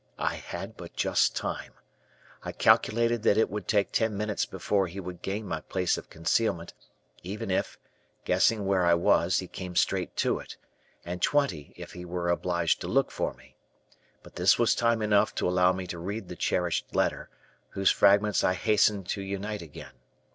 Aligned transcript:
I 0.17 0.33
had 0.37 0.77
but 0.77 0.95
just 0.95 1.35
time. 1.35 1.73
I 2.41 2.53
calculated 2.53 3.21
that 3.21 3.37
it 3.37 3.51
would 3.51 3.67
take 3.67 3.91
ten 3.91 4.17
minutes 4.17 4.47
before 4.47 4.87
he 4.87 4.99
would 4.99 5.21
gain 5.21 5.45
my 5.47 5.61
place 5.61 5.95
of 5.95 6.09
concealment, 6.09 6.73
even 7.21 7.51
if, 7.51 7.77
guessing 8.25 8.65
where 8.65 8.83
I 8.83 8.95
was, 8.95 9.37
he 9.37 9.47
came 9.47 9.75
straight 9.75 10.15
to 10.17 10.39
it; 10.39 10.57
and 11.05 11.21
twenty 11.21 11.71
if 11.77 11.91
he 11.93 12.03
were 12.03 12.29
obliged 12.29 12.81
to 12.81 12.87
look 12.87 13.11
for 13.11 13.35
me. 13.35 13.57
But 14.23 14.37
this 14.37 14.57
was 14.57 14.73
time 14.73 15.03
enough 15.03 15.35
to 15.35 15.47
allow 15.47 15.71
me 15.71 15.85
to 15.85 15.99
read 15.99 16.29
the 16.29 16.35
cherished 16.35 16.95
letter, 16.95 17.29
whose 17.69 17.91
fragments 17.91 18.43
I 18.43 18.55
hastened 18.55 19.07
to 19.09 19.21
unite 19.21 19.61
again. 19.61 19.93